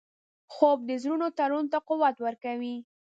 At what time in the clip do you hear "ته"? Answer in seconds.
1.71-1.77